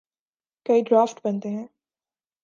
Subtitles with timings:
[0.65, 1.67] کئی ڈرافٹ بنتے ہیں۔